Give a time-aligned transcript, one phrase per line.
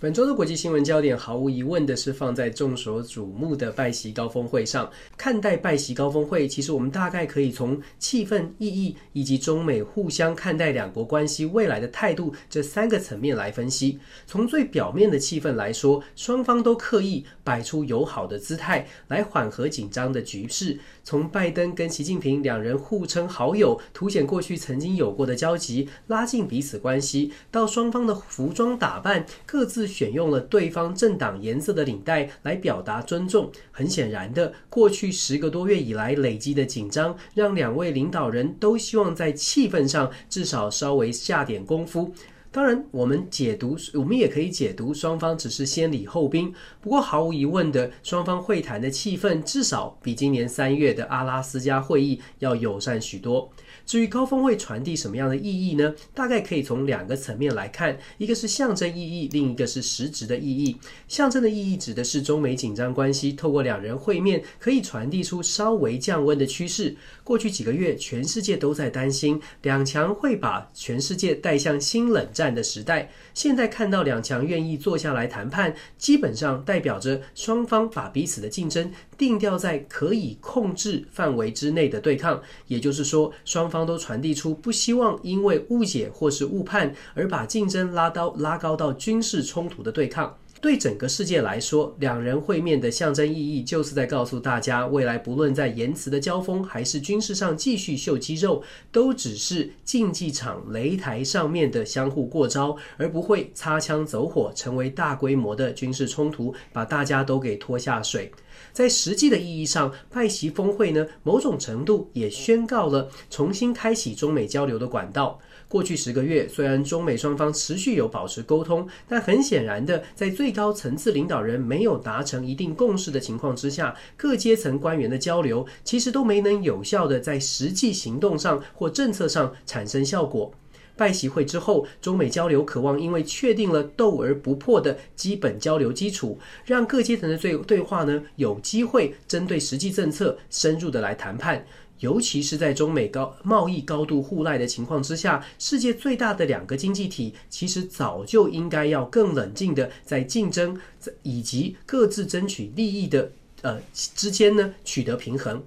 [0.00, 4.90] 本周的国际新闻焦点，毫无疑问的是放在众所瞩目的拜习高峰会上。
[5.14, 13.98] 看待拜习高峰会，其实我们大概可以从气氛、意义以及中美互相看待两国关系未来的态度这三个层面来分析。
[14.26, 20.78] 从最表面的气氛来说，双方都刻意摆出友好的姿态来缓和紧张的局势。
[21.04, 29.89] 从拜登跟习近平两人互称好友，凸显过去曾经有过的交集，拉近彼此关系，到双方的服装打扮各自。
[29.90, 33.50] 选用了对方政党颜色的领带来表达尊重。
[33.70, 42.14] 很显然的，过去十个多月以来累积的紧张，让两位领导人都希望在气氛上至少稍微下点功夫。
[42.52, 46.52] 当然，我们解读，我们也可以解读双方只是先礼后兵。
[46.80, 53.48] 不过，毫无疑问的，双方会谈的气氛至少比今年三月的阿拉斯加会议要友善许多。
[53.86, 55.94] 至于高峰会传递什么样的意义呢？
[56.12, 60.76] 大概可以从两个层面来看，一个是象征意义，另一个是实质的意义。
[61.06, 66.96] 象征的意义指的是中美紧张关系透过两人会面，可以传递出稍微降温的趋势。
[67.22, 73.10] 过去几个月，全世界都在担心两强会把全世界带向新冷战战的时代。
[73.34, 82.40] 现在看到两强愿意坐下来谈判，基本上代表着双方把彼此的竞争定调在可以控制范围之内的对抗。
[82.66, 90.38] 也就是说，双方都传递出不希望因为误解或是误判而把竞争拉到拉高到军事冲突的对抗。
[90.60, 108.30] 对整个世界来说，两人会面的象征意义，就是在告诉大家，未来不论在言辞的交锋，还是军事上继续秀肌肉，都只是竞技场擂台上面的相互过招，而不会擦枪走火，成为大规模的军事冲突，把大家都给拖下水。
[108.72, 115.38] 在实际的意义上，拜习峰会呢，某种程度也宣告了重新开启中美交流的管道。
[115.68, 130.52] 过去十个月，虽然中美双方持续有保持沟通，但很显然的，在最高层次领导人没有达成一定共识的情况之下，各阶层官员的交流其实都没能有效的在实际行动上或政策上产生效果。
[131.00, 141.64] 拜习会之后，中美交流渴望因为确定了斗而不破的基本交流基础，让各阶层的对对话呢，有机会针对实际政策深入的来谈判。
[142.00, 150.78] 尤其是在中美高贸易高度互赖的情况之下，世界最大的两个经济体其实早就应该要更冷静的在竞争
[151.22, 153.32] 以及各自争取利益的
[153.62, 155.62] 呃之间呢取得平衡。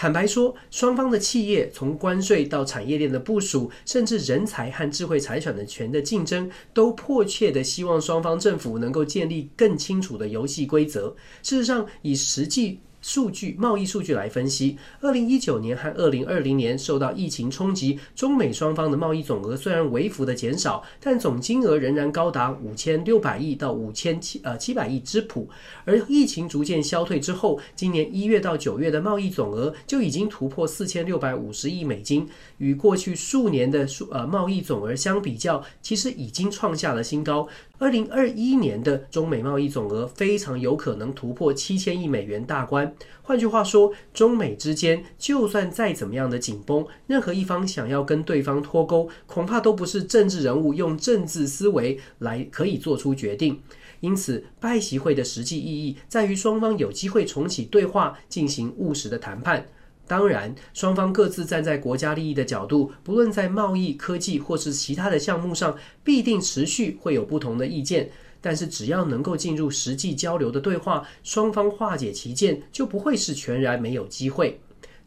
[0.00, 11.16] 坦白说，双方的企业从关税到产业链的部署，甚至人才和智慧财产的权的竞争，都迫切的希望双方政府能够建立更清楚的游戏规则。
[11.42, 12.78] 事实上，以实际。
[13.00, 25.48] 数据贸易数据来分析，二零一九年和二零二零年受到疫情冲击，中美双方的贸易总额虽然微幅的减少，但总金额仍然高达五千六百亿到五千七呃七百亿之谱。
[25.84, 32.28] 而疫情逐渐消退之后，今年一月到九月的贸易总额就已经突破四千六百五十亿美金，
[32.58, 37.48] 与过去数年的数呃贸易总额相比较，其实已经创下了新高。
[37.80, 42.92] 二零二一年的中美贸易总额非常有可能突破七千亿美元大关。
[43.22, 53.60] 换句话说，中美之间就算再怎么样的紧绷，任何一方想要跟对方脱钩，恐怕都不是政治人物用政治思维来可以做出决定。
[54.00, 59.66] 因此，拜习会的实际意义在于双方有机会重启对话，进行务实的谈判。
[60.08, 68.10] 当然，双方各自站在国家利益的角度，不论在贸易、科技或是其他的项目上，必定持续会有不同的意见。
[68.40, 74.58] 但是，只要能够进入实际交流的对话，双方化解歧见，就不会是全然没有机会。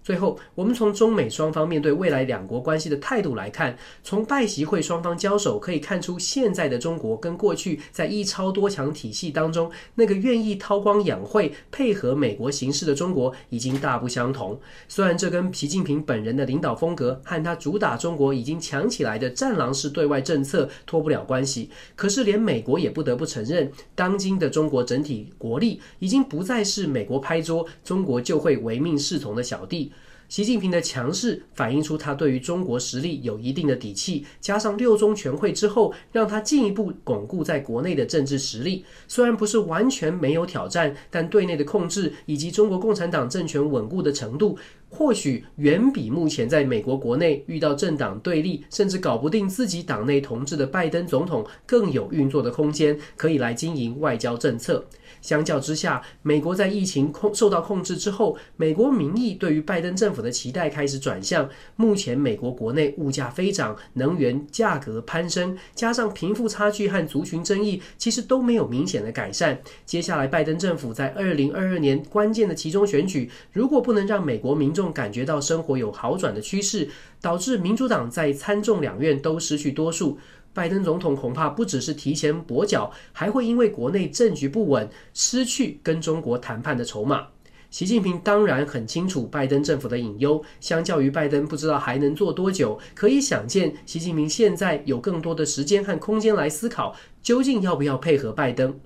[0.03, 14.59] 最后，我们从中美双方面对未来两国关系的态度来看，从拜习会双方交手可以看出，现在的中国跟过去在一超多强体系当中那个愿意韬光养晦、配合美国行事的中国已经大不相同。
[14.87, 29.90] 虽然这跟习近平本人的领导风格和他主打中国已经强起来的战狼式对外政策脱不了关系，可是连美国也不得不承认，当今的中国整体国力已经不再是美国拍桌，中国就会唯命是从的小弟。
[30.31, 38.85] 习近平的强势反映出他对于中国实力有一定的底气，加上六中全会之后，让他进一步巩固在国内的政治实力。
[39.09, 44.57] 虽然不是完全没有挑战，但对内的控制以及中国共产党政权稳固的程度，
[44.93, 54.85] 或许远比目前在美国国内遇到政党对立，甚至搞不定自己党内同志的拜登总统更有运作的空间，可以来经营外交政策。
[55.21, 61.47] 相较之下，美国在疫情控受到控制之后，美国民意对于拜登政府的期待开始转向。
[61.75, 69.61] 目前美国国内物价飞涨，能源价格攀升，加上贫富差距和族群争议，其实都没有明显的改善。
[69.85, 76.87] 接下来，拜登政府在二零二二年关键的其中选举，如果不能让美国民众感觉到生活有好转的趋势，
[77.19, 80.17] 导致民主党在参众两院都失去多数。
[80.53, 87.27] 拜登总统恐怕不只是提前跛脚，还会因为国内政局不稳，失去跟中国谈判的筹码。
[87.69, 96.93] 习近平当然很清楚拜登政府的隐忧，相较于拜登不知道还能做多久，可以想见，习近平现在有更多的时间和空间来思考，
[97.23, 98.77] 究竟要不要配合拜登。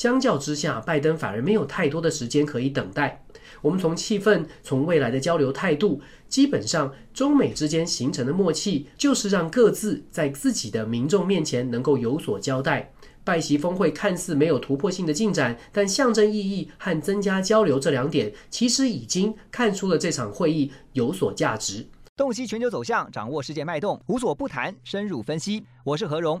[0.00, 3.22] 相较之下，拜登反而没有太多的时间可以等待。
[3.60, 12.90] 我们从气氛，从未来的交流态度，基本上中美之间形成的默契，就是让各自在自己的民众面前能够有所交代。
[13.24, 21.86] 拜习峰会看似没有突破性的进展，但象征意义和增加交流这两点，其实已经看出了这场会议有所价值。
[22.16, 25.62] 洞悉全球走向，掌握世界脉动，无所不谈，深入分析。
[25.84, 26.40] 我是何荣。